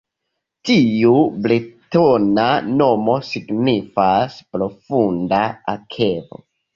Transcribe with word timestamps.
Tiu 0.67 1.11
bretona 1.45 2.45
nomo 2.69 3.17
signifas 3.27 4.39
"profunda 4.57 5.43
akvo". 5.75 6.41